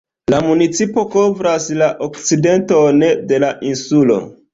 La 0.33 0.37
municipo 0.43 1.01
kovras 1.15 1.67
la 1.81 1.89
okcidenton 2.05 3.05
de 3.33 3.39
la 3.45 3.53
insulo. 3.73 4.19